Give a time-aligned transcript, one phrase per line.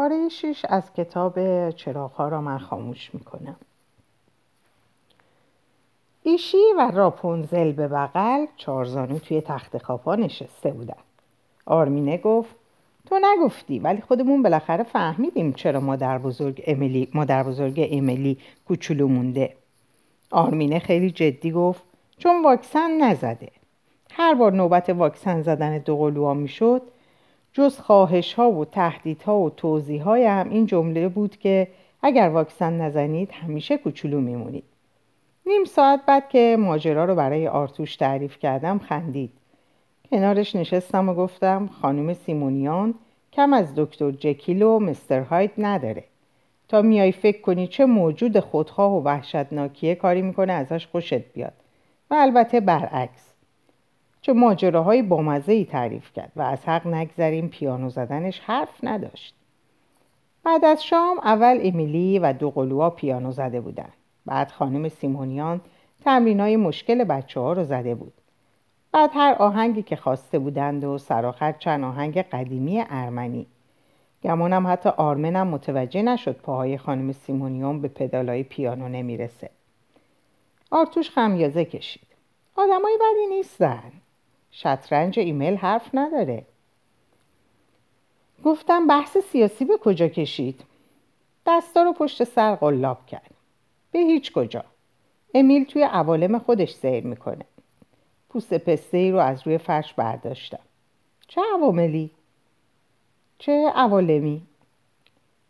[0.00, 3.56] پاره شش از کتاب چراغها را من خاموش می‌کنم.
[6.22, 10.96] ایشی و راپونزل به بغل چارزانو توی تخت خوابا نشسته بودن.
[11.66, 12.54] آرمینه گفت
[13.06, 18.38] تو نگفتی ولی خودمون بالاخره فهمیدیم چرا مادر بزرگ امیلی مادر بزرگ امیلی
[18.68, 19.56] کوچولو مونده.
[20.30, 21.82] آرمینه خیلی جدی گفت
[22.18, 23.50] چون واکسن نزده.
[24.12, 26.82] هر بار نوبت واکسن زدن دوقلوها می‌شد
[27.52, 31.68] جز خواهش ها و تهدیدها و توضیح های هم این جمله بود که
[32.02, 34.64] اگر واکسن نزنید همیشه کوچولو میمونید.
[35.46, 39.32] نیم ساعت بعد که ماجرا رو برای آرتوش تعریف کردم خندید.
[40.10, 42.94] کنارش نشستم و گفتم خانم سیمونیان
[43.32, 46.04] کم از دکتر جکیل و مستر هاید نداره.
[46.68, 51.52] تا میای فکر کنی چه موجود خودخواه و وحشتناکیه کاری می‌کنه ازش خوشت بیاد.
[52.10, 53.29] و البته برعکس.
[54.22, 59.34] چه ماجراهای بامزه ای تعریف کرد و از حق نگذریم پیانو زدنش حرف نداشت.
[60.44, 63.88] بعد از شام اول امیلی و دو قلوها پیانو زده بودن
[64.26, 65.60] بعد خانم سیمونیان
[66.04, 68.12] تمرین های مشکل بچه ها رو زده بود.
[68.92, 73.46] بعد هر آهنگی که خواسته بودند و سراخر چند آهنگ قدیمی ارمنی.
[74.22, 79.50] گمانم حتی آرمنم متوجه نشد پاهای خانم سیمونیون به پدالای پیانو نمی‌رسه.
[80.70, 82.06] آرتوش خمیازه کشید.
[82.56, 83.92] آدمای بدی نیستن.
[84.50, 86.44] شطرنج ایمیل حرف نداره.
[88.44, 90.64] گفتم بحث سیاسی به کجا کشید؟
[91.46, 93.30] دستا رو پشت سر قلاب کرد.
[93.92, 94.64] به هیچ کجا.
[95.34, 97.44] امیل توی عوالم خودش سیر می‌کنه.
[98.28, 100.60] پوست پسته ای رو از روی فرش برداشتم.
[101.28, 102.10] چه عواملی؟
[103.38, 104.42] چه عوالمی؟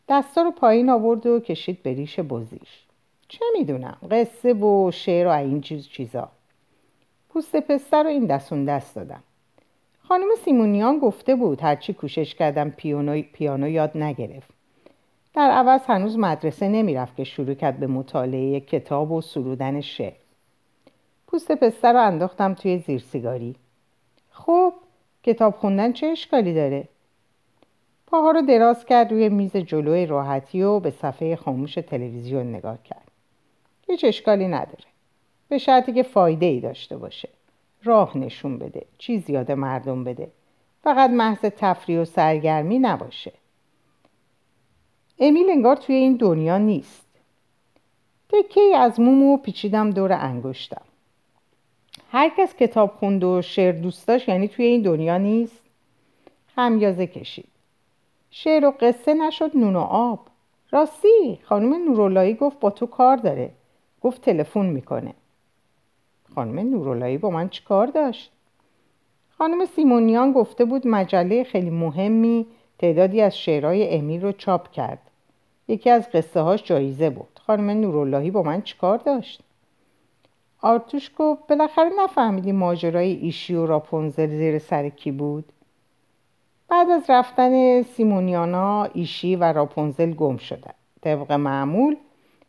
[0.08, 2.82] دستا رو پایین آورد و کشید به ریش بزیش
[3.28, 6.28] چه می‌دونم قصه و شعر و این چیز چیزا.
[7.32, 9.22] پوست پسته رو این دستون دست دادم.
[10.02, 14.50] خانم سیمونیان گفته بود هرچی کوشش کردم پیانو, پیانو یاد نگرفت.
[15.34, 20.12] در عوض هنوز مدرسه نمی‌رفت که شروع کرد به مطالعه کتاب و سرودن شعر.
[21.26, 23.56] پوست پسته رو انداختم توی زیر سیگاری.
[24.30, 24.72] خب
[25.22, 26.88] کتاب خوندن چه اشکالی داره؟
[28.06, 33.10] پاها رو دراز کرد روی میز جلوی راحتی و به صفحه خاموش تلویزیون نگاه کرد.
[33.86, 34.89] هیچ اشکالی نداره.
[35.50, 37.28] به شرطی که فایده ای داشته باشه.
[37.84, 40.30] راه نشون بده چیز یاد مردم بده.
[40.82, 43.32] فقط محض تفریح و سرگرمی نباشه.
[45.18, 47.06] امیل انگار توی این دنیا نیست.
[48.28, 50.82] تکه از مومو پیچیدم دور انگشتم.
[52.10, 55.60] هر کس کتاب خوند و شعر دوست داشت یعنی توی این دنیا نیست؟
[56.56, 57.48] خمیازه کشید.
[58.30, 60.20] شعر و قصه نشد نون و آب.
[60.70, 63.50] راستی خانم نورولایی گفت با تو کار داره.
[64.00, 65.14] گفت تلفن می‌کنه.
[66.34, 68.32] خانم نورولایی با من چی کار داشت؟
[69.38, 72.46] خانم سیمونیان گفته بود مجله خیلی مهمی
[72.78, 74.98] تعدادی از شعرهای امیر رو چاپ کرد.
[75.68, 77.40] یکی از قصه هاش جایزه بود.
[77.46, 79.42] خانم نوراللهی با من چیکار داشت؟
[80.62, 85.44] آرتوش گفت بالاخره نفهمیدی ماجرای ایشی و راپونزل زیر سر کی بود؟
[86.68, 90.74] بعد از رفتن سیمونیانا ایشی و راپونزل گم شدن.
[91.02, 91.96] طبق معمول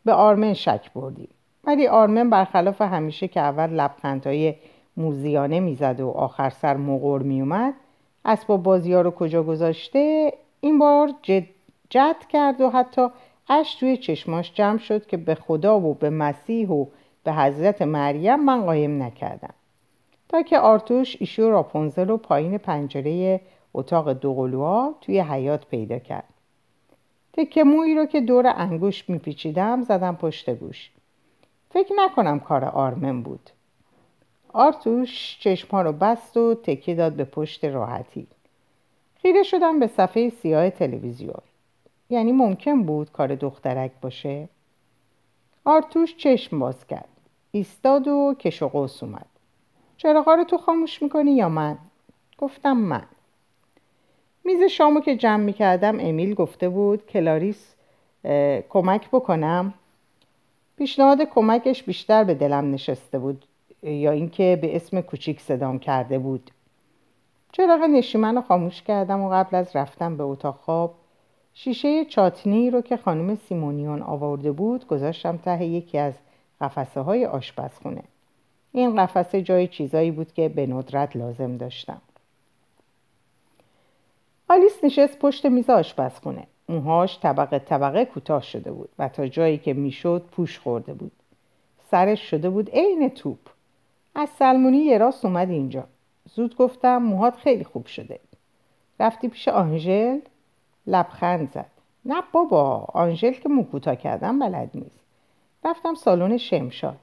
[0.04, 1.28] به آرمن شک بردیم.
[1.64, 4.54] ولی آرمن برخلاف همیشه که اول لبخندهای
[4.96, 7.74] موزیانه می‌زد و آخر سر مغور میومد
[8.24, 11.46] اسباب بازی ها رو کجا گذاشته این بار جد,
[11.90, 13.08] جد کرد و حتی
[13.48, 16.86] اش توی چشماش جمع شد که به خدا و به مسیح و
[17.24, 19.54] به حضرت مریم من قایم نکردم.
[20.28, 23.40] تا که آرتوش ایشو راپونزل و پایین پنجره
[23.74, 26.28] اتاق دوقلوها توی حیات پیدا کرد.
[27.32, 30.90] تکه مویی رو که دور انگوش میپیچیدم زدم پشت گوش.
[31.72, 33.50] فکر نکنم کار آرمن بود.
[34.52, 38.26] آرتوش چشمها رو بست و تکیه داد به پشت راحتی.
[39.22, 41.42] خیره شدم به صفحه سیاه تلویزیون.
[42.10, 44.48] یعنی ممکن بود کار دخترک باشه؟
[45.64, 47.08] آرتوش چشم باز کرد.
[47.52, 49.26] ایستاد و کش و قوس اومد.
[49.96, 51.78] چراغا رو تو خاموش می‌کنی یا من؟
[52.38, 53.04] گفتم من.
[54.44, 57.74] میز شامو که جمع می‌کردم امیل گفته بود کلاریس
[58.68, 59.74] کمک بکنم؟
[60.78, 63.44] پیشنهاد کمکش بیشتر به دلم نشسته بود
[63.82, 66.50] یا اینکه به اسم کوچیک صدام کرده بود.
[67.52, 70.94] چراغ نشیمن رو خاموش کردم و قبل از رفتم به اتاق خواب
[71.54, 76.14] شیشه چاتنی رو که خانم سیمونیون آورده بود گذاشتم ته یکی از
[76.60, 78.02] قفسه های آشپزخونه.
[78.72, 82.00] این قفسه جای چیزایی بود که به ندرت لازم داشتم.
[84.48, 86.46] آلیس نشست پشت میز آشپزخونه.
[86.68, 91.12] موهاش طبقه طبقه کوتاه شده بود و تا جایی که می‌شد پوش خورده بود.
[91.90, 93.38] سرش شده بود عین توپ.
[94.14, 95.84] از سلمونی یه راست اومد اینجا.
[96.34, 98.20] زود گفتم موهات خیلی خوب شده.
[99.00, 100.18] رفتی پیش آنژل؟
[100.86, 101.70] لبخند زد.
[102.04, 105.04] نه بابا آنژل که موکوتا کردن بلد نیست.
[105.64, 106.98] رفتم سالن شمشاد.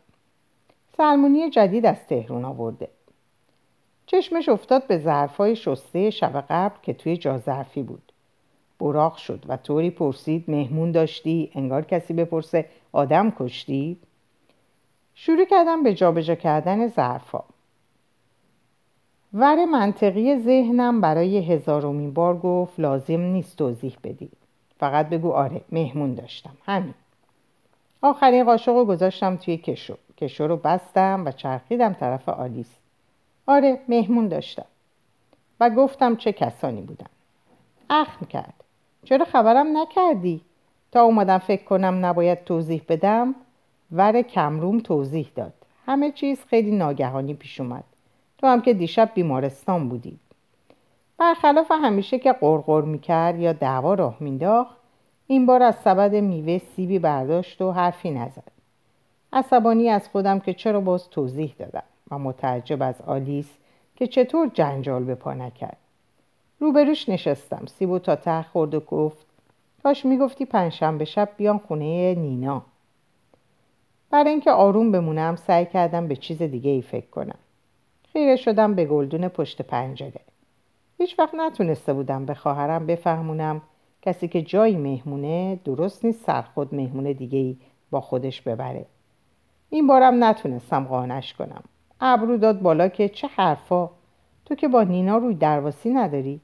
[0.98, 2.88] سلمونی جدید از تهرون آورده.
[4.06, 8.09] چشمش افتاد به ظرفای شسته شب قبل که توی جا ظرفی بود.
[8.80, 13.98] براق شد و طوری پرسید مهمون داشتی؟ انگار کسی بپرسه آدم کشتی؟
[15.16, 17.44] شروع کردم به جابجا کردن ظرفا.
[19.34, 24.30] ور منطقی ذهنم برای هزارمین بار گفت لازم نیست توضیح بدی.
[24.80, 26.58] فقط بگو آره مهمون داشتم.
[26.66, 26.94] همین.
[28.02, 29.98] آخرین قاشق رو گذاشتم توی کشو.
[30.18, 32.70] کشو رو بستم و چرخیدم طرف آلیس.
[33.48, 34.66] آره مهمون داشتم.
[35.60, 37.10] و گفتم چه کسانی بودن.
[37.90, 38.64] اخم کرد.
[39.04, 40.42] چرا خبرم نکردی؟
[40.92, 43.36] تا اومدم فکر کنم نباید توضیح بدم.
[43.92, 45.54] ور کمروم توضیح داد.
[45.86, 47.84] همه چیز خیلی ناگهانی پیش اومد.
[48.38, 50.20] تو هم که دیشب بیمارستان بودی.
[51.18, 54.78] برخلاف همیشه که قرقر می‌کرد یا دعوا راه مینداخت
[55.28, 58.52] این بار از سبد میوه سیبی برداشت و حرفی نزد.
[59.34, 63.50] عصبانی از خودم که چرا باز توضیح دادم و متعجب از آلیس
[63.96, 65.78] که چطور جنجال به پا نکرد.
[66.60, 67.66] روبروش نشستم.
[67.66, 69.26] سیبو تا ته خورد و گفت
[69.84, 72.62] کاش می‌گفتی پنجشنبه شب بیان خونه نینا.
[74.10, 77.38] برای اینکه آروم بمونم سعی کردم به چیز دیگه ای فکر کنم.
[78.14, 80.22] خیره شدم به گلدون پشت پنجره.
[80.98, 83.62] هیچ وقت نتونسته بودم به خواهرم بفهمونم
[84.02, 87.58] کسی که جایی مهمونه درست نیست سرخود مهمونه دیگه ای
[87.92, 88.86] با خودش ببره.
[89.70, 91.64] این بارم نتونستم قانش کنم.
[92.02, 93.90] ابرو داد بالا که چه حرفا.
[94.46, 96.42] تو که با نینا روی درواسی نداری؟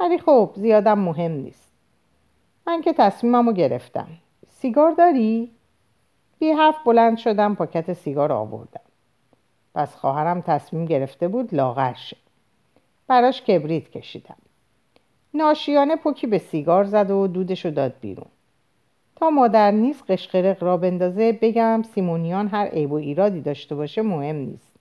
[0.00, 1.72] ولی خب زیادم مهم نیست.
[2.66, 4.08] من که تصمیممو گرفتم.
[4.48, 5.50] سیگار داری؟
[6.38, 8.80] بی حرف بلند شدم پاکت سیگار آوردم.
[9.74, 12.16] پس خواهرم تصمیم گرفته بود لاغر شه.
[13.06, 14.36] براش کبریت کشیدم.
[15.34, 18.26] ناشیانه پوکی به سیگار زد و دودشو داد بیرون.
[19.16, 24.36] تا مادر نیست قشقرق را بندازه بگم سیمونیان هر عیب و ایرادی داشته باشه مهم
[24.36, 24.76] نیست.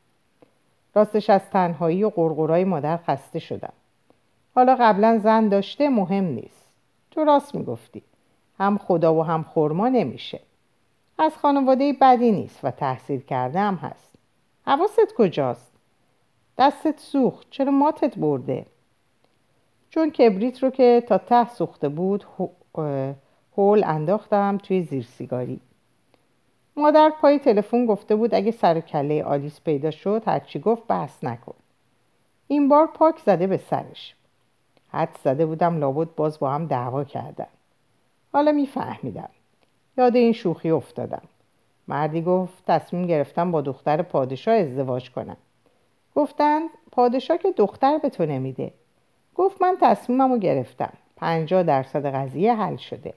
[0.96, 3.74] راستش از تنهایی و قرقرای مادر خسته شدم.
[4.58, 6.70] حالا قبلا زن داشته مهم نیست.
[7.12, 8.04] تو راست می‌گفتی.
[8.60, 10.40] هم خدا و هم خورما نمیشه.
[11.18, 14.14] از خانواده بدی نیست و تحصیل کرده هم هست.
[14.66, 15.72] حواست کجاست؟
[16.58, 17.48] دستت سوخت.
[17.50, 18.66] چرا ماتت برده؟
[19.90, 22.26] چون کبریت رو که تا ته سوخته بود
[23.58, 25.60] هول انداختم توی زیر سیگاری.
[26.78, 31.56] مادر پای تلفن گفته بود اگه سر کله آلیس پیدا شد هرچی گفت بحث نکن.
[32.48, 34.17] این بار پاک زده به سرش.
[34.98, 37.48] حد زده بودم لابد باز با هم دعوا کردن.
[38.34, 39.30] حالا میفهمیدم.
[39.98, 41.22] یاد این شوخی افتادم.
[41.88, 45.38] مردی گفت تصمیم گرفتم با دختر پادشاه ازدواج کنم.
[46.16, 46.62] گفتن
[46.92, 48.72] پادشاه که دختر به تو نمیده.
[49.36, 50.94] گفت من تصمیممو گرفتم.
[51.16, 53.14] پنجاه درصد قضیه حل شده.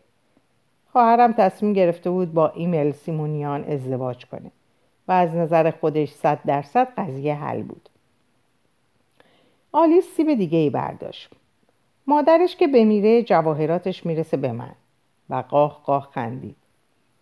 [0.92, 4.50] خواهرم تصمیم گرفته بود با ایمیل سیمونیان ازدواج کنه
[5.08, 7.88] و از نظر خودش صد درصد قضیه حل بود.
[9.72, 11.39] آلیس سیب دیگه ای برداشت.
[12.10, 14.74] مادرش که بمیره جواهراتش می‌رسه به من.
[15.28, 16.56] و قاه قاه خندید.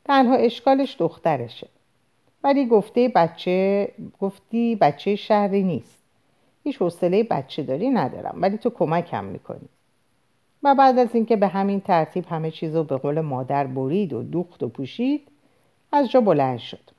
[0.04, 1.68] تنها اشکالش دخترشه.
[2.44, 3.88] ولی گفته بچه
[4.20, 5.98] گفتی بچه شهری نیست.
[6.64, 8.38] هیچ حوصله بچه داری ندارم.
[8.42, 9.68] ولی تو کمکم می‌کنی.
[10.62, 14.22] و بعد از اینکه به همین ترتیب همه چیز رو به قول مادر برید و
[14.22, 15.28] دوخت و پوشید
[15.92, 16.90] از جا بلند شد.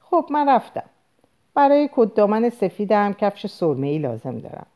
[0.00, 0.90] خب من رفتم.
[1.54, 4.66] برای کدامن سفیدم کفش سرمه لازم دارم.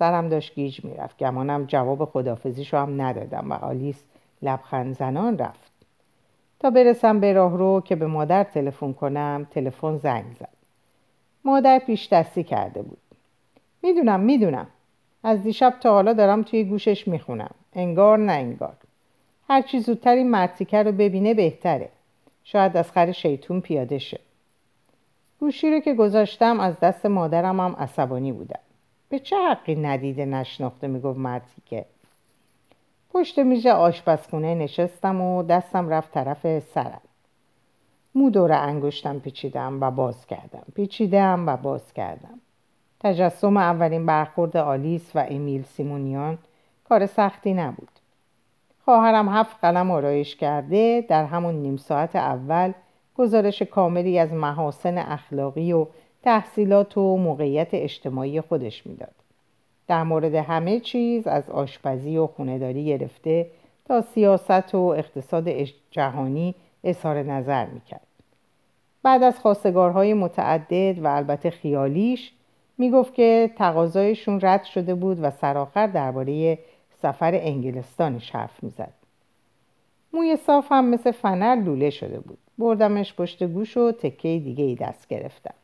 [0.00, 1.18] سرم داشت گیج می‌رفت.
[1.18, 4.04] گمانم جواب خدافزیشو هم ندادم و آلیس
[4.42, 5.72] لبخند زنان رفت.
[6.60, 10.48] تا برسم به راه رو که به مادر تلفن کنم تلفن زنگ زد.
[11.44, 12.98] مادر پیش دستی کرده بود.
[13.82, 14.66] می‌دونم می‌دونم.
[15.24, 17.54] از دیشب تا حالا دارم توی گوشش می‌خونم.
[17.72, 18.76] انگار نه انگار.
[19.48, 21.88] هرچی زودتر این مرتیکه رو ببینه بهتره.
[22.44, 24.20] شاید از خر شیطون پیاده شه.
[25.40, 28.60] گوشی رو که گذاشتم از دست مادرم هم عصبانی بودم.
[29.10, 31.84] به چه حقی ندیده نشناخته می‌گفت مرتیکه
[33.10, 37.00] پشت میز آشپزخونه نشستم و دستم رفت طرف سرم.
[38.14, 40.62] مو دور انگشتم پیچیدم و باز کردم.
[40.74, 42.40] پیچیدم و باز کردم.
[43.00, 46.38] تجسم اولین برخورد آلیس و امیل سیمونیان
[46.88, 47.88] کار سختی نبود.
[48.84, 52.72] خواهرم هفت قلم آرایش کرده در همون نیم ساعت اول
[53.16, 55.86] گزارش کاملی از محاسن اخلاقی و
[56.22, 59.14] تحصیلات و موقعیت اجتماعی خودش می‌داد.
[59.88, 63.46] در مورد همه چیز از آشپزی و خونداری گرفته
[63.84, 65.48] تا سیاست و اقتصاد
[65.90, 68.06] جهانی اظهار نظر می‌کرد.
[69.02, 72.32] بعد از خواستگارهای متعدد و البته خیالیش
[72.78, 76.58] می‌گفت که تقاضایشون رد شده بود و سرآخر درباره
[77.02, 78.92] سفر انگلستانش حرف می‌زد.
[80.12, 82.38] موی صاف هم مثل فنر لوله شده بود.
[82.58, 85.54] بردمش پشت گوش و تکه دیگه ای دست گرفتم.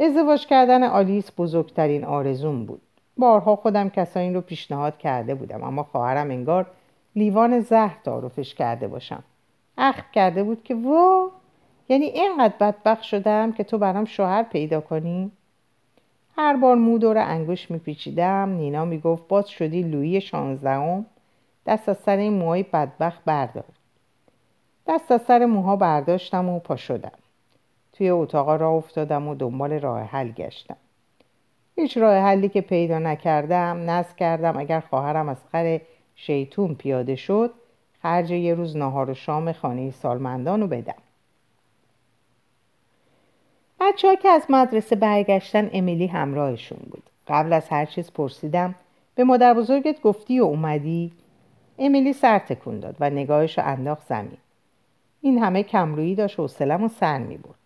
[0.00, 2.80] ازدواج کردن آلیس بزرگترین آرزون بود.
[3.16, 6.66] بارها خودم کسایی رو پیشنهاد کرده بودم اما خواهرم انگار
[7.16, 9.22] لیوان زهر تعارفش کرده باشم.
[9.78, 11.30] اخ کرده بود که وا
[11.88, 15.30] یعنی اینقدر بدبخت شدم که تو برام شوهر پیدا کنی؟
[16.36, 21.06] هر بار مو دور انگوش میپیچیدم نینا می‌گفت باز شدی لویی شانزدهم؟
[21.66, 23.64] دست از سر این موهای بدبخت بردار.
[24.88, 27.12] دست از سر موها برداشتم و پا شدم
[27.98, 30.76] توی اتاقا راه افتادم و دنبال راه حل گشتم.
[31.76, 35.80] هیچ راه حلی که پیدا نکردم نزد کردم اگر خواهرم از خر
[36.14, 37.50] شیطون پیاده شد
[38.02, 40.94] خرج یه روز نهار و شام خانه سالمندان رو بدم.
[43.80, 47.02] بچه که از مدرسه برگشتن امیلی همراهشون بود.
[47.28, 48.74] قبل از هر چیز پرسیدم
[49.14, 51.12] به مادر بزرگت گفتی و اومدی؟
[51.78, 54.38] امیلی سر تکون داد و نگاهش رو انداخت زمین.
[55.20, 57.57] این همه کمرویی داشت حوصلم و سر می برد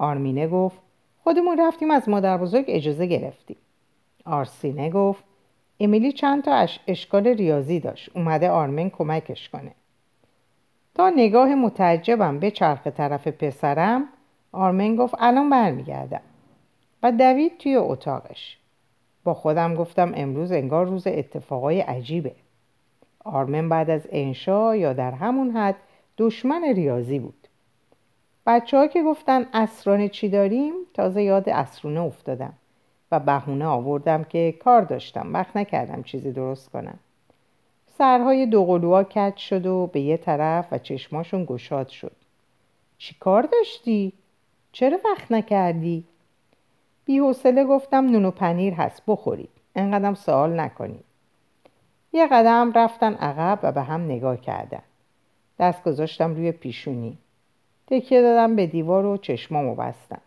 [0.00, 0.78] آرمینه گفت
[1.24, 3.56] خودمون رفتیم از مادر بزرگ اجازه گرفتیم.
[4.24, 5.24] آرسینه گفت
[5.80, 8.10] امیلی چند تا اشکال ریاضی داشت.
[8.14, 9.72] اومده آرمین کمکش کنه.
[10.94, 14.04] تا نگاه متعجبم به چرخ طرف پسرم
[14.52, 16.20] آرمین گفت الان برمیگردم.
[17.02, 18.58] و دوید توی اتاقش.
[19.24, 22.34] با خودم گفتم امروز انگار روز اتفاقای عجیبه.
[23.24, 25.76] آرمن بعد از انشا یا در همون حد
[26.18, 27.39] دشمن ریاضی بود.
[28.50, 32.52] بچه ها که گفتن اسرانه چی داریم تازه یاد اسرونه افتادم
[33.12, 36.98] و بهونه آوردم که کار داشتم وقت نکردم چیزی درست کنم.
[37.98, 42.12] سرهای دوقلوها کج شد و به یه طرف و چشماشون گشاد شد.
[42.98, 44.12] چی کار داشتی؟
[44.72, 46.04] چرا وقت نکردی؟
[47.04, 49.50] بی حوصله گفتم نون و پنیر هست بخورید.
[49.76, 51.04] انقدرم سوال نکنید.
[52.12, 54.82] یه قدم رفتن عقب و به هم نگاه کردن.
[55.58, 57.18] دست گذاشتم روی پیشونی.
[57.90, 60.20] تکیه دادم به دیوار و چشمامو بستم.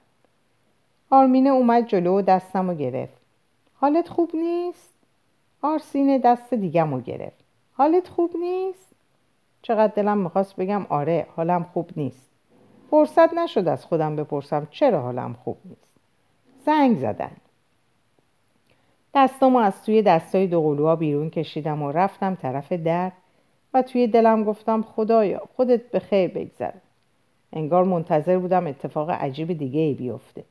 [1.09, 3.17] آرمینه اومد جلو و دستم رو گرفت.
[3.75, 4.93] حالت خوب نیست؟
[5.61, 7.43] آرسینه دست دیگم رو گرفت.
[7.73, 8.87] حالت خوب نیست؟
[9.61, 12.29] چقدر دلم می‌خواست بگم آره حالم خوب نیست.
[12.89, 15.93] فرصت نشد از خودم بپرسم چرا حالم خوب نیست.
[16.65, 17.31] زنگ زدن.
[19.15, 23.11] دستامو از توی دستای دوقلوها بیرون کشیدم و رفتم طرف در
[23.73, 26.73] و توی دلم گفتم خدایا خودت به خیر بگذر.
[27.53, 30.43] انگار منتظر بودم اتفاق عجیب دیگه ای بیفته.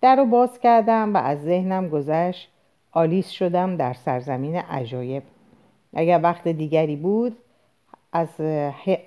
[0.00, 2.48] در رو باز کردم و از ذهنم گذشت
[2.92, 5.22] آلیس شدم در سرزمین عجایب.
[5.94, 7.36] اگر وقت دیگری بود
[8.12, 8.40] از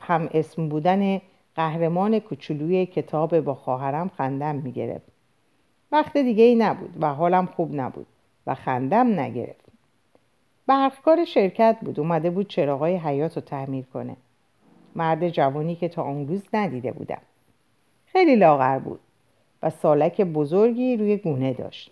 [0.02, 1.22] هم اسم بودن
[1.56, 5.08] قهرمان کوچولوی کتاب با خواهرم خندم می‌گرفت.
[5.92, 8.08] وقت دیگه ای نبود و حالم خوب نبود
[8.48, 9.66] و خندم نگرفت.
[10.68, 12.00] برقکار شرکت بود.
[12.00, 14.16] اومده بود چراغای حیات رو تعمیر کنه.
[15.00, 17.22] مرد جوانی که تا اون روز ندیده بودم.
[18.06, 19.00] خیلی لاغر بود
[19.64, 21.92] و سالک بزرگی روی گونه داشت.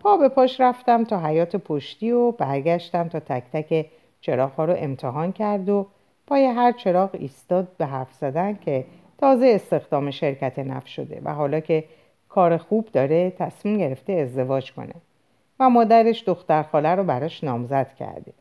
[0.00, 3.86] پا به پاش رفتم تا حیات پشتی و برگشتم تا تک تک
[4.20, 5.86] چراغ رو امتحان کرد و
[6.26, 8.84] پای هر چراغ ایستاد به حرف زدن که
[9.18, 11.84] تازه استخدام شرکت نفت شده و حالا که
[12.28, 14.94] کار خوب داره تصمیم گرفته ازدواج کنه
[15.60, 18.32] و مادرش دختر خاله رو براش نامزد کرده.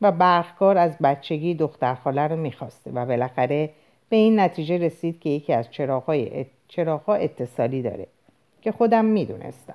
[0.00, 3.70] و برخکار از بچگی دختر خاله رو می‌خواسته و بالاخره
[4.08, 8.06] به این نتیجه رسید که یکی از چراغهای چراغها اتصالی داره
[8.62, 9.74] که خودم می‌دونستم.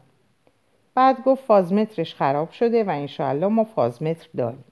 [0.95, 4.63] بعد گفت فازمترش خراب شده و انشاءالله ما فازمتر داریم.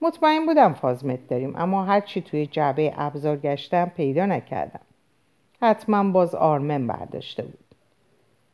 [0.00, 4.80] مطمئن بودم فازمتر داریم اما هرچی توی جعبه ابزار گشتم پیدا نکردم.
[5.62, 7.64] حتما باز آرمن برداشته بود.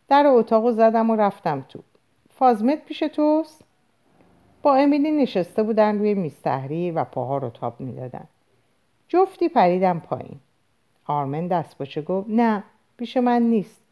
[0.08, 1.78] در اتاق زدم و رفتم تو.
[2.34, 3.64] فازمت پیش توست؟
[4.62, 8.24] با امیلی نشسته بودن روی میستحری و پاها رو تاب می‌دادن.
[9.08, 10.40] جفتی پریدم پایین.
[11.06, 12.64] آرمن دست باشه گفت نه
[12.96, 13.82] پیش من نیست.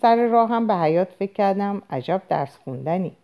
[0.00, 3.16] سر راه هم به حیات فکر کردم عجب درس خوندنی.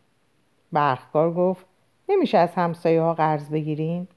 [0.72, 1.66] برخکار گفت
[2.08, 4.08] نمیشه از همسایه ها قرض بگیریم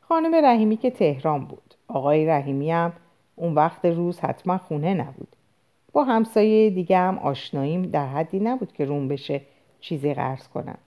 [0.00, 1.74] خانم رحیمی که تهران بود.
[1.88, 2.92] آقای رحیمی هم
[3.36, 5.36] اون وقت روز حتما خونه نبود.
[5.92, 9.40] با همسایه دیگه هم آشناییم در حدی نبود که روم بشه
[9.80, 10.78] چیزی قرض کنم.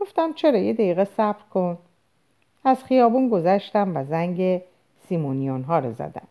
[0.00, 1.78] گفتم چرا یه دقیقه صبر کن.
[2.64, 4.62] از خیابون گذشتم و زنگ
[5.08, 6.28] سیمونیون ها رو زدم.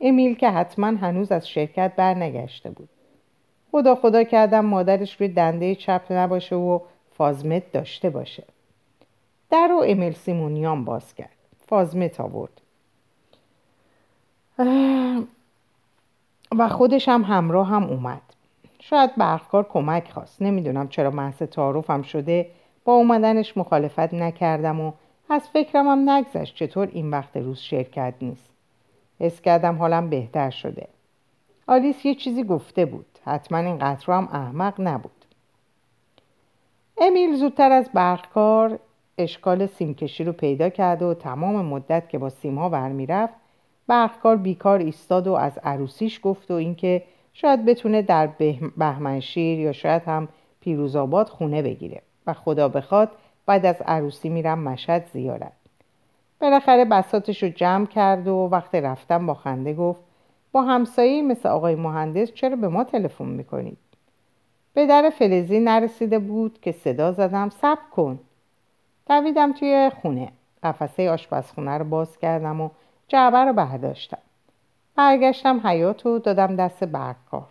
[0.00, 2.88] امیل که حتما هنوز از شرکت برنگشته بود.
[3.72, 6.80] خدا خدا کردم مادرش روی دنده چپ نباشه و
[7.10, 8.44] فازمت داشته باشه.
[9.50, 11.36] در رو امیل سیمونیان باز کرد.
[11.66, 12.60] فازمت آورد.
[16.58, 18.22] و خودش هم همراه هم اومد.
[18.80, 20.42] شاید برخکار کمک خواست.
[20.42, 22.50] نمی‌دونم چرا محض تعارفم شده
[22.84, 24.92] با اومدنش مخالفت نکردم و
[25.28, 28.50] از فکرم هم نگذشت چطور این وقت روز شرکت نیست.
[29.20, 30.86] حس کردم حالم بهتر شده.
[31.66, 33.06] آلیس یه چیزی گفته بود.
[33.24, 35.24] حتما این قطر هم احمق نبود.
[37.00, 38.78] امیل زودتر از برقکار
[39.18, 43.34] اشکال سیمکشی رو پیدا کرد و تمام مدت که با سیمها برمیرفت
[43.86, 48.26] برقکار بیکار ایستاد و از عروسیش گفت و اینکه شاید بتونه در
[48.76, 50.28] بهمنشیر یا شاید هم
[50.60, 52.02] پیروزآباد خونه بگیره.
[52.32, 53.10] خدا بخواد
[53.46, 55.52] بعد از عروسی میرم مشهد زیارت.
[56.40, 60.00] بالاخره بساتش رو جمع کرد و وقت رفتم با خنده گفت
[60.52, 63.78] با همسایه مثل آقای مهندس چرا به ما تلفن می‌کنید؟
[64.74, 68.18] به در فلزی نرسیده بود که صدا زدم سب کن.
[69.08, 70.32] دویدم توی خونه.
[70.62, 72.70] قفسه آشپزخونه رو باز کردم و
[73.08, 74.18] جعبه رو برداشتم.
[74.96, 77.48] برگشتم حیات و دادم دست برگکار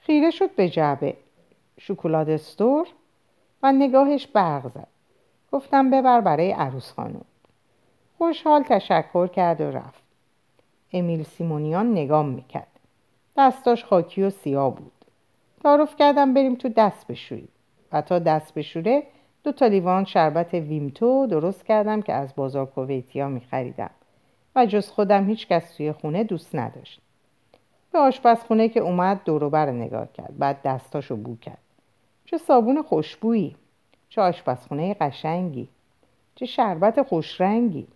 [0.00, 1.16] خیره شد به جعبه.
[1.80, 2.86] شکلات استور؟
[3.62, 4.88] و نگاهش برق زد.
[5.52, 7.24] گفتم ببر برای عروس خانم.
[8.18, 10.02] خوشحال تشکر کرد و رفت.
[10.92, 12.80] امیل سیمونیان نگام می‌کرد.
[13.36, 14.92] دستاش خاکی و سیاه بود.
[15.62, 17.48] تعارف کردم بریم تو دست بشوییم.
[17.92, 19.02] و تا دست بشوره
[19.44, 23.90] دو تا لیوان شربت ویمتو درست کردم که از بازار کویتیا میخریدم.
[24.56, 27.00] و جز خودم هیچ کس توی خونه دوست نداشت.
[27.92, 30.38] به آشپزخونه که اومد دوروبر نگاه کرد.
[30.38, 31.58] بعد دستاشو بو کرد.
[32.26, 33.56] چه صابون خوشبویی
[34.08, 35.68] چه آشپزخونه قشنگی
[36.34, 37.86] چه شربت خوشرنگی.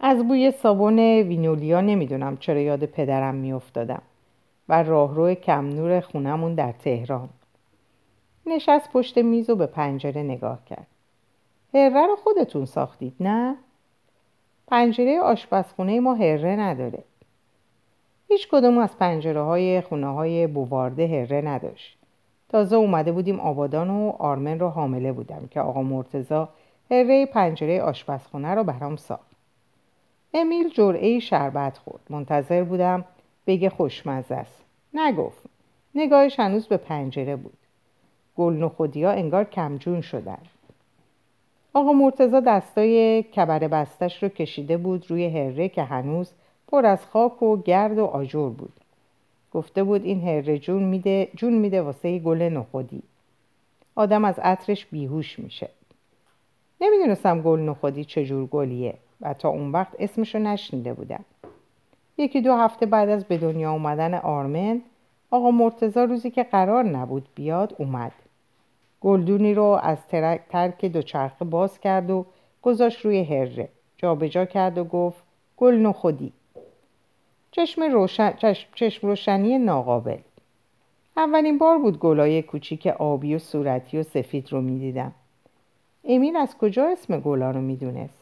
[0.00, 4.02] از بوی صابون وینولیا نمی‌دونم چرا یاد پدرم میافتادم
[4.68, 7.28] و راهرو کم نور خونمون در تهران.
[8.46, 10.86] نشست پشت میز و به پنجره نگاه کرد.
[11.74, 13.56] هره رو خودتون ساختید نه؟
[14.66, 17.04] پنجره آشپزخونه ما هره نداره.
[18.28, 21.98] هیچ کدوم از پنجره های خونه های بوارده هره نداشت.
[22.52, 26.48] تازه اومده بودیم آبادان و آرمن رو حامله بودم که آقا مرتزا
[26.90, 29.32] هره پنجره آشپزخونه رو برام ساخت.
[30.34, 32.00] امیل جرعه شربت خورد.
[32.10, 33.04] منتظر بودم
[33.46, 34.62] بگه خوشمزه است.
[34.94, 35.46] نگفت.
[35.94, 37.58] نگاهش هنوز به پنجره بود.
[38.36, 40.38] گل ها انگار کمجون شدن.
[41.74, 46.32] آقا مرتزا دستای کبر بستش رو کشیده بود روی هره که هنوز
[46.68, 48.72] پر از خاک و گرد و آجر بود.
[49.52, 53.02] گفته بود این هره جون میده جون میده واسه گل نخودی.
[53.94, 55.68] آدم از عطرش بیهوش میشه.
[56.80, 61.24] نمی‌دونستم گل نخودی چجور گلیه و تا اون وقت اسمشو نشنیده بودم.
[62.18, 64.82] یکی دو هفته بعد از به دنیا اومدن آرمن
[65.30, 68.12] آقا مرتزا روزی که قرار نبود بیاد اومد.
[69.00, 69.98] گلدونی رو از
[70.50, 72.26] ترک دوچرخه باز کرد و
[72.62, 73.68] گذاشت روی هره.
[73.96, 75.24] جابجا کرد و گفت
[75.56, 76.32] گل نخودی.
[77.52, 78.54] چشم, روشن...
[78.74, 80.18] چشم روشنی ناقابل.
[81.16, 85.12] اولین بار بود گلای کوچیک آبی و صورتی و سفید رو می‌دیدم.
[86.04, 88.18] امین از کجا اسم گلا رو می‌دونست؟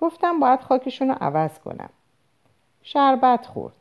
[0.00, 1.90] گفتم باید خاکشون رو عوض کنم.
[2.82, 3.74] شربت خورد.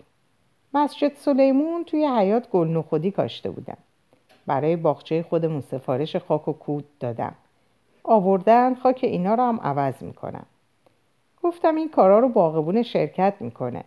[0.74, 3.78] مسجد سلیمون توی حیات گل نخودی کاشته بودم.
[4.46, 7.36] برای باغچه خودمون سفارش خاک و کود دادم.
[8.04, 10.46] آوردن خاک اینا رو هم عوض می‌کنم.
[11.44, 13.84] گفتم این کارا رو باغبون شرکت می‌کنه.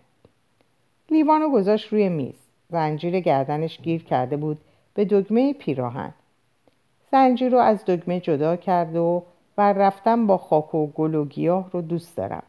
[1.11, 2.35] لیوانو گذاشت روی میز.
[2.69, 4.59] زنجیر گردنش گیر کرده بود
[4.95, 6.13] به دگمه پیراهن.
[7.13, 9.23] زنجیر رو از دگمه جدا کرد و
[9.57, 12.43] بر رفتم با خاک و گل و گیاه رو دوست دارم.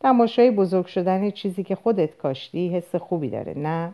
[0.00, 3.92] تماشای بزرگ شدن چیزی که خودت کاشتی حس خوبی داره نه؟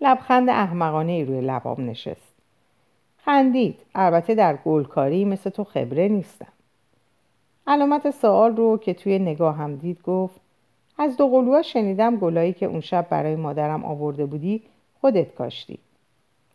[0.00, 2.34] لبخند احمقانه ای روی لبام نشست.
[3.24, 3.78] خندید.
[3.94, 6.52] البته در گلکاری مثل تو خبره نیستم.
[7.66, 10.40] علامت سوال رو که توی نگاه هم دید گفت
[11.02, 14.62] از دو قلوها شنیدم گلایی که اون شب برای مادرم آورده بودی
[15.00, 15.78] خودت کاشتی.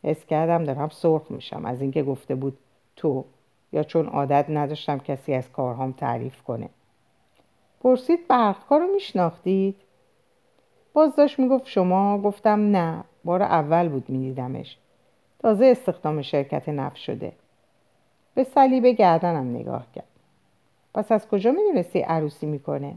[0.04, 2.58] حس کردم دارم سرخ میشم از اینکه گفته بود
[2.96, 3.26] تو
[3.74, 6.70] یا چون عادت نداشتم کسی از کارهام تعریف کنه.
[7.82, 9.76] پرسید برقکار رو میشناختید؟
[10.94, 14.78] باز داشت می‌گفت شما؟ گفتم نه بار اول بود میدیدمش.
[15.40, 17.32] تازه استخدام شرکت نفت شده.
[18.36, 20.08] به صلیب گردنم نگاه کرد.
[20.94, 22.96] پس از کجا می‌دونستی عروسی می‌کنه؟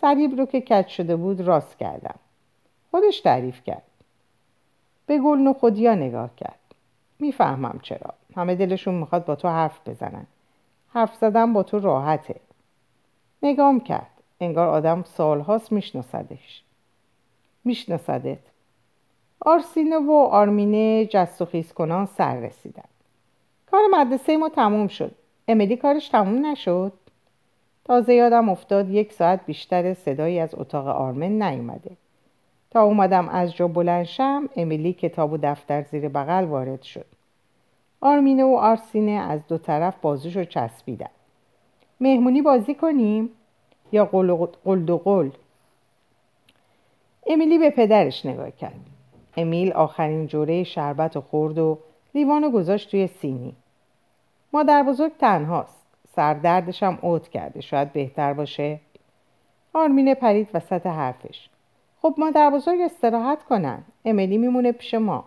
[0.00, 2.14] صلیب رو که کج شده بود راست کردم.
[2.90, 3.82] خودش تعریف کرد.
[5.06, 6.58] به گل نخودیا نگاه کرد.
[7.18, 8.14] می‌فهمم چرا.
[8.36, 10.26] همه دلشون می‌خواد با تو حرف بزنن.
[10.88, 12.40] حرف زدن با تو راحته.
[13.42, 14.10] نگام کرد.
[14.40, 16.62] انگار آدم سالهاست میشناسدش.
[17.64, 18.38] میشناسدت.
[19.40, 22.88] آرسینه و آرمینه جست و خیز کنان سر رسیدن.
[23.70, 25.14] کار مدرسه ما تموم شد.
[25.48, 26.92] امیلی کارش تموم نشد.
[27.88, 31.90] تازه یادم افتاد یک ساعت بیشتر صدایی از اتاق آرمن نیومده.
[32.70, 37.06] تا اومدم از جا بلنشم امیلی کتاب و دفتر زیر بغل وارد شد.
[38.00, 41.10] آرمینه و آرسینه از دو طرف بازوشو چسبیدن.
[42.00, 43.30] مهمونی بازی کنیم؟
[43.92, 44.04] یا
[44.64, 45.30] قلد و قل؟
[47.26, 48.80] امیلی به پدرش نگاه کرد.
[49.36, 51.78] امیل آخرین جوره شربت و خورد و
[52.14, 53.56] لیوانو گذاشت توی سینی.
[54.52, 55.77] مادر بزرگ تنهاست.
[56.18, 57.60] سردردش هم اوت کرده.
[57.60, 58.80] شاید بهتر باشه.
[59.74, 61.48] آرمینه پرید وسط حرفش.
[62.02, 63.82] خب مادر بزرگ استراحت کنن.
[64.04, 65.24] امیلی میمونه پیش ما.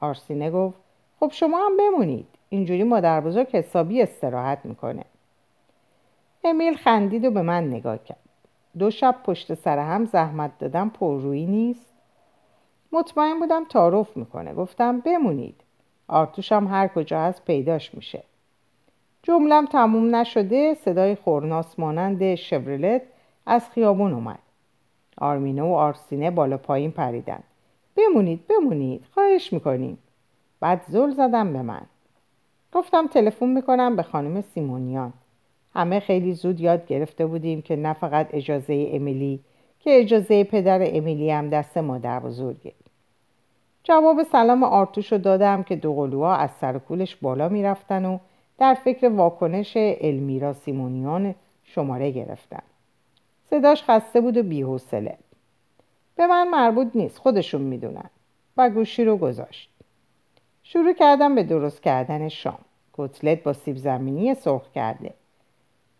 [0.00, 0.78] آرسینه گفت
[1.20, 2.26] خب شما هم بمونید.
[2.48, 5.04] اینجوری مادر بزرگ حسابی استراحت می‌کنه.
[6.44, 8.28] امیل خندید و به من نگاه کرد.
[8.78, 11.92] دو شب پشت سر هم زحمت دادم پررویی نیست.
[12.92, 14.54] مطمئن بودم تعارف می‌کنه.
[14.54, 15.60] گفتم بمونید.
[16.08, 18.22] آرتوش هم هر کجا هست پیداش میشه.
[19.22, 23.02] جملم تموم نشده صدای خورناس مانند شورلت
[23.46, 24.38] از خیابون اومد.
[25.18, 27.40] آرمینه و آرسینه بالا پایین پریدن.
[27.96, 29.98] بمونید بمونید خواهش می‌کنیم.
[30.60, 31.82] بعد زل زدم به من.
[32.72, 35.12] گفتم تلفن می‌کنم به خانم سیمونیان.
[35.74, 39.40] همه خیلی زود یاد گرفته بودیم که نه فقط اجازه امیلی
[39.80, 42.72] که اجازه پدر امیلی هم دست مادر بزرگه.
[43.84, 48.18] جواب سلام آرتوش رو دادم که دوقلوها از سرکولش بالا می‌رفتن و
[48.60, 52.62] در فکر واکنش المیرا سیمونیان شماره گرفتن.
[53.50, 55.16] صداش خسته بود و بیحوصله.
[56.16, 58.10] به من مربوط نیست خودشون می‌دونن
[58.56, 59.70] و گوشی رو گذاشت.
[60.62, 62.58] شروع کردم به درست کردن شام.
[62.92, 65.14] کتلت با سیب زمینی سرخ کرده.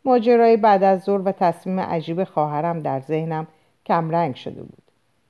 [0.04, 3.46] ماجرای بعد از ظهر و تصمیم عجیب خواهرم در ذهنم
[3.86, 4.82] کمرنگ شده بود.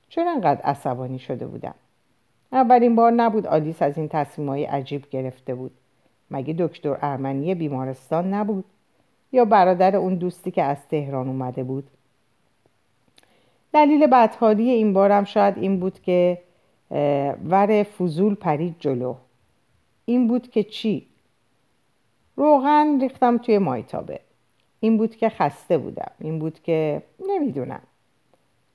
[0.09, 1.75] چرا انقدر عصبانی شده بودم؟
[2.51, 5.71] اولین بار نبود آلیس از این تصمیمهای عجیب گرفته بود.
[6.31, 8.65] مگه دکتر ارمنی بیمارستان نبود؟
[9.31, 11.87] یا برادر اون دوستی که از تهران اومده بود؟
[13.73, 16.37] دلیل بدحالی این بارم شاید این بود که
[17.49, 19.15] ور فضول پرید جلو.
[20.05, 21.07] این بود که چی؟
[22.35, 24.19] روغن ریختم توی مایتابه.
[24.79, 26.11] این بود که خسته بودم.
[26.19, 27.81] این بود که نمی‌دونم.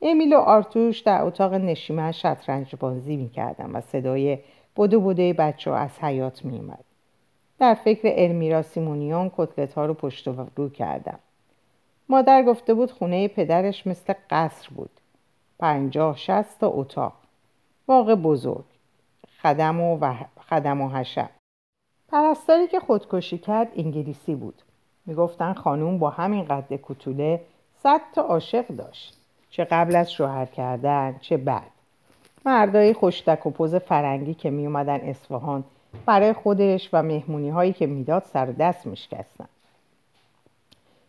[0.02, 4.38] امیل و آرتوش در اتاق نشیمه شطرنج بازی می‌کردم و صدای
[4.76, 6.84] بدو بدوی بچه از حیات میومد
[7.58, 11.18] در فکر المیرا سیمونیان کتلت ها رو پشت و رو کردم.
[12.08, 14.90] مادر گفته بود خونه پدرش مثل قصر بود.
[15.58, 17.12] پنجاه شست تا اتاق.
[17.86, 18.64] باغ بزرگ.
[19.42, 20.14] خدم و, و
[20.50, 21.30] خدم و حشب
[22.08, 24.62] پرستاری که خودکشی کرد انگلیسی بود.
[25.06, 27.40] می‌گفتن خانوم با همین قد کتوله
[27.82, 29.16] صد تا عاشق داشت.
[29.50, 31.70] چه قبل از شوهر کردن چه بعد.
[32.44, 35.64] مردای خوشتک و پوز فرنگی که می اومدن اصفهان
[36.06, 39.48] برای خودش و مهمونی هایی که می‌داد سر دست میشکستن.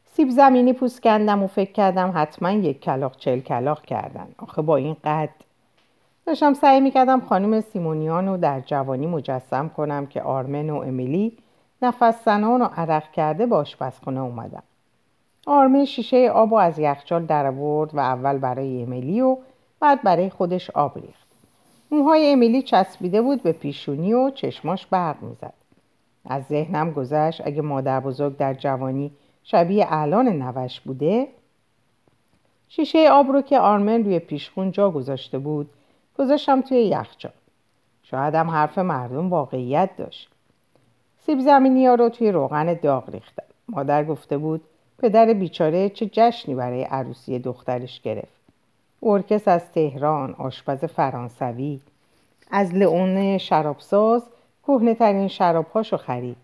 [0.06, 4.28] سیب زمینی پوست کندم و فکر کردم حتما یک کلاق چل کلاق کردن.
[4.38, 5.30] آخه با این قد.
[6.26, 11.38] داشتم سعی می‌کردم خانم سیمونیان رو در جوانی مجسم کنم که آرمن و امیلی
[11.82, 14.64] نفس زنان و عرق کرده به آشپزخونه اومدم
[15.48, 19.38] آرمن شیشه آب و از یخچال در و اول برای امیلی و
[19.80, 21.27] بعد برای خودش آب ریخت.
[21.92, 25.54] موهای امیلی چسبیده بود به پیشونی و چشماش برق می‌زد.
[26.26, 29.12] از ذهنم گذشت اگه مادر بزرگ در جوانی
[29.44, 31.28] شبیه الان نوش بوده؟
[32.70, 35.70] شیشه آب رو که آرمن روی پیشخون جا گذاشته بود
[36.20, 37.32] گذاشتم توی یخچال
[38.04, 40.30] شاید هم حرف مردم واقعیت داشت.
[41.26, 43.44] سیب زمینی ها رو توی روغن داغ ریختم.
[43.70, 44.62] مادر گفته بود
[45.00, 48.37] پدر بیچاره چه جشنی برای عروسی دخترش گرفت.
[49.04, 51.80] ارکس از تهران آشپز فرانسوی.
[52.52, 54.24] از لئون شرابساز
[54.68, 56.38] کهنه ترین شرابهاشو خرید.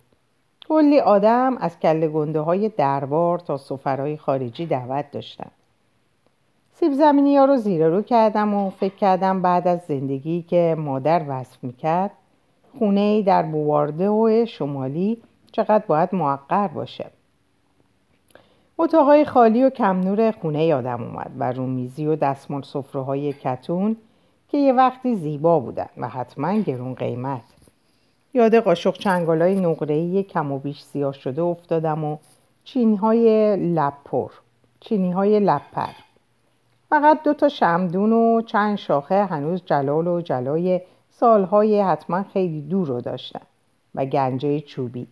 [0.69, 5.51] کلی آدم از کله گنده های دربار تا سفرهای خارجی دعوت داشتن.
[6.73, 11.25] سیب زمینی ها رو زیر رو کردم و فکر کردم بعد از زندگی که مادر
[11.27, 12.11] وصف می‌کرد
[12.79, 17.05] خونه در بوارده و شمالی چقدر باید معقر باشه.
[18.77, 23.97] اتاقای خالی و کم نور خونه یادم اومد و رومیزی و دستمال صفره های کتون
[24.49, 27.41] که یه وقتی زیبا بودن و حتما گرون قیمت.
[28.33, 32.17] یاد قاشق چنگال های نقره‌ای کم و بیش سیاه شده افتادم و
[32.63, 34.31] چینی های لپر
[34.79, 35.93] چینی های لپر.
[36.89, 40.81] فقط دو تا شمدون و چند شاخه هنوز جلال و جلای
[41.11, 43.45] سالهای حتما خیلی دور رو داشتن
[43.95, 45.07] و گنجه چوبی.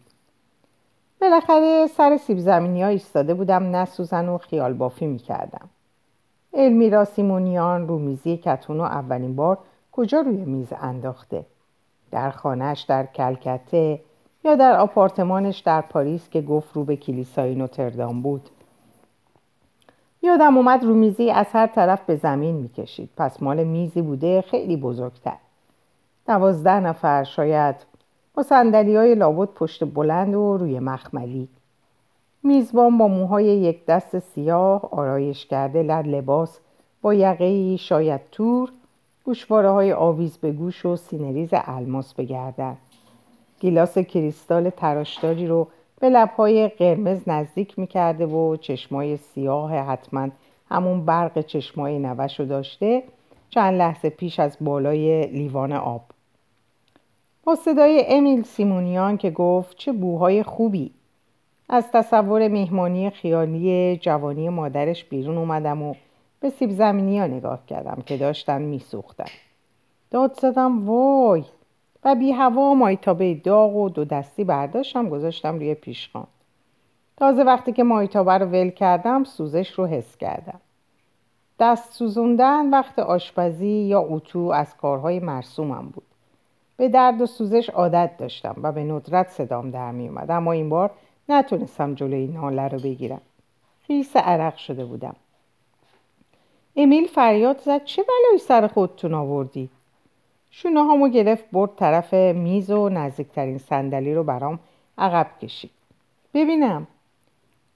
[1.21, 5.69] بالاخره سر سیب زمینی ها ایستاده بودم نسوزن و خیال بافی می‌کردم.
[6.53, 9.57] المیرا سیمونیان رومیزی کتون و اولین بار
[9.91, 11.45] کجا روی میز انداخته؟
[12.11, 13.99] در خانهش در کلکته
[14.43, 18.49] یا در آپارتمانش در پاریس که گفت رو به کلیسای نوتردام بود؟
[20.21, 23.09] یادم اومد رومیزی از هر طرف به زمین می‌کشید.
[23.17, 25.37] پس مال میزی بوده خیلی بزرگتر.
[26.27, 27.75] دوازده نفر شاید
[28.33, 31.47] با سندلی های لابد پشت بلند و روی مخملی.
[32.43, 36.59] میزبان با موهای یک دست سیاه آرایش کرده لد لباس
[37.01, 38.71] با یقه شاید تور
[39.25, 42.77] گوشواره های آویز به گوش و سینریز الماس بگردن.
[43.59, 45.67] گیلاس کریستال تراشداری رو
[45.99, 50.29] به لبهای قرمز نزدیک می‌کرده و چشمای سیاه حتما
[50.69, 53.03] همون برق چشمای نوش داشته
[53.49, 56.01] چند لحظه پیش از بالای لیوان آب.
[57.43, 60.91] با صدای امیل سیمونیان که گفت چه بوهای خوبی.
[61.69, 65.95] از تصور مهمانی خیالی جوانی مادرش بیرون اومدم و
[66.39, 69.29] به سیب زمینی ها نگاه کردم که داشتن میسوختن.
[70.11, 71.43] داد زدم وای!
[72.03, 76.27] و بی هوا مایتابه داغ و دو دستی برداشتم گذاشتم روی پیشخان.
[77.17, 80.59] تازه وقتی که مایتابه رو ول کردم سوزش رو حس کردم.
[81.59, 86.10] دست سوزوندن وقت آشپزی یا اتو از کارهای مرسومم بود.
[86.81, 90.31] به درد و سوزش عادت داشتم و به ندرت صدام در می اومد.
[90.31, 90.91] اما این بار
[91.29, 93.21] نتونستم جلوی ناله رو بگیرم.
[93.87, 95.15] خیس عرق شده بودم.
[96.75, 99.69] امیل فریاد زد چه بلایی سر خودتون آوردی؟
[100.51, 104.59] شونه هامو گرفت برد طرف میز و نزدیکترین صندلی رو برام
[104.97, 105.71] عقب کشید.
[106.33, 106.87] ببینم.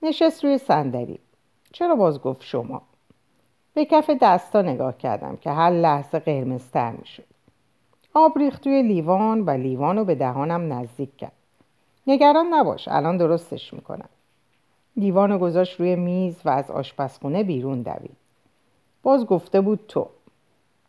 [0.02, 1.20] نشست روی صندلی.
[1.72, 2.82] چرا باز گفت شما؟
[3.74, 7.35] به کف دستا نگاه کردم که هر لحظه قرمزتر می‌شد.
[8.18, 11.32] آب ریخت توی لیوان و لیوان رو به دهانم نزدیک کرد.
[12.08, 14.10] نگران نباش الان درستش می‌کنم.
[14.98, 18.18] لیوان رو گذاشت روی میز و از آشپزخونه بیرون دوید.
[19.04, 20.08] باز گفته بود تو.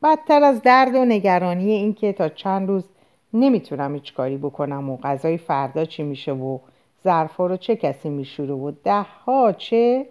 [0.02, 2.84] بدتر از درد و نگرانی این که تا چند روز
[3.34, 6.58] نمی‌تونم هیچ کاری بکنم و غذای فردا چی میشه و
[7.04, 10.06] ظرفا رو چه کسی میشوره و ده ها چه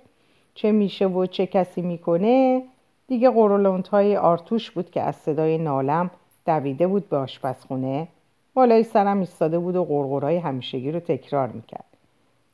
[0.56, 2.64] چه میشه و چه کسی می‌کنه
[3.08, 6.12] دیگه قرولونت های آرتوش بود که از صدای نالم
[6.46, 8.08] دویده بود به آشپزخونه.
[8.54, 11.86] بالای سرم ایستاده بود و قرقرهای همیشگی رو تکرار می‌کرد.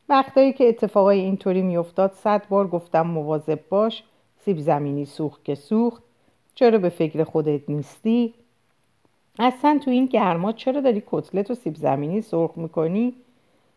[0.10, 4.04] وقتایی که اتفاقای اینطوری میافتاد صد بار گفتم مواظب باش
[4.46, 6.04] سیب زمینی سوخت که سوخت.
[6.56, 8.34] چرا به فکر خودت نیستی؟
[9.40, 13.14] اصلا تو این گرما چرا داری کتلت و سیب زمینی سرخ می‌کنی؟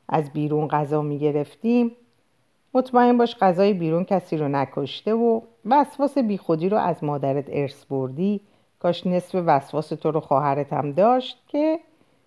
[0.09, 1.91] از بیرون غذا می‌گرفتیم.
[2.75, 8.41] مطمئن باش غذای بیرون کسی رو نکشته و وسواس بیخودی رو از مادرت ارث بردی.
[8.85, 11.79] کاش نصف وسواس تو رو خواهرتم داشت که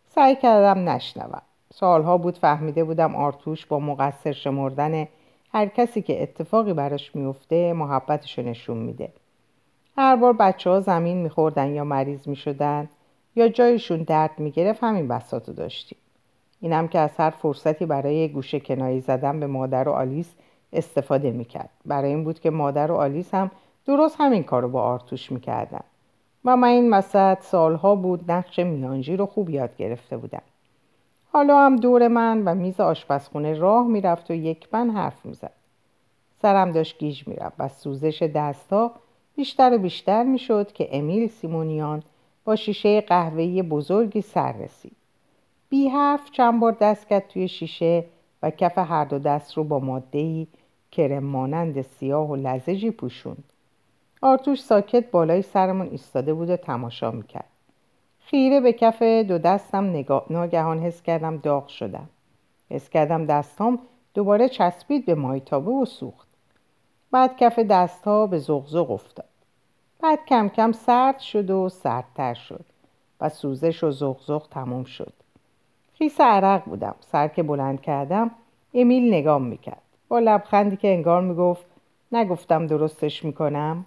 [0.08, 1.41] سعی کردم نشنوم.
[1.74, 5.08] سالها بود فهمیده بودم آرتوش با مقصر شمردن
[5.54, 9.10] هر کسی که اتفاقی براش میفته محبتشو نشون میده.
[9.98, 12.89] هر بار بچه ها زمین میخوردن یا مریض می‌شدن
[13.36, 15.98] یا جایشون درد می‌گرفت همین بساتو داشتیم.
[16.62, 20.34] اینم که از هر فرصتی برای گوشه کنایی زدن به مادر و آلیس
[20.74, 21.70] استفاده می‌کرد.
[21.86, 23.52] برای این بود که مادر و آلیس هم
[23.86, 25.84] درست همین کار رو با آرتوش می‌کردن.
[26.45, 30.41] و من این مسد سالها بود نقش میانجی رو خوب یاد گرفته بودم.
[31.32, 35.52] حالا هم دور من و میز آشپزخونه راه می‌رفت و یک من حرف می‌زد.
[36.41, 38.91] سرم داشت گیج می‌رفت و سوزش دستها
[39.36, 42.04] بیشتر و بیشتر می‌شد که امیل سیمونیان
[42.45, 44.95] با شیشه قهوه‌ای بزرگی سر رسید.
[45.69, 48.06] بی حرف چند بار دست کرد توی شیشه
[48.43, 50.47] و کف هر دو دست رو با مادهی
[50.91, 53.43] کرم مانند سیاه و لزجی پوشوند.
[54.21, 57.49] آرتوش ساکت بالای سرمون ایستاده بود و تماشا می‌کرد.
[58.19, 60.25] خیره به کف دو دستم نگاه...
[60.30, 62.10] ناگهان حس کردم داغ شدم.
[62.69, 63.80] حس کردم دستام
[64.13, 66.27] دوباره چسبید به مایتابه و سوخت.
[67.12, 69.25] بعد کف دستها به زغزغ افتاد.
[69.99, 72.65] بعد کم کم سرد شد و سردتر شد
[73.21, 75.13] و سوزش و زغزغ تموم شد.
[75.93, 76.95] خیس عرق بودم.
[76.99, 78.32] سر که بلند کردم
[78.73, 79.82] امیل نگام می‌کرد.
[80.08, 81.65] با لبخندی که انگار می‌گفت
[82.12, 83.86] نگفتم درستش می‌کنم؟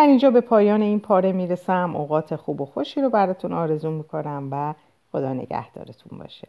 [0.00, 1.96] در اینجا به پایان این پاره می‌رسم.
[1.96, 4.74] اوقات خوب و خوشی رو براتون آرزو می‌کنم و
[5.12, 6.48] خدا نگهدارتون باشه.